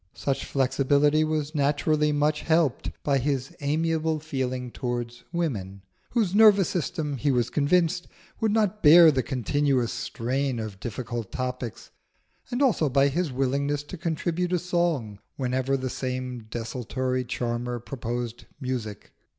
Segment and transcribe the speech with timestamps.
[0.15, 7.17] Such flexibility was naturally much helped by his amiable feeling towards woman, whose nervous system,
[7.17, 8.07] he was convinced,
[8.39, 11.91] would not bear the continuous strain of difficult topics;
[12.49, 18.45] and also by his willingness to contribute a song whenever the same desultory charmer proposed
[18.59, 19.11] music.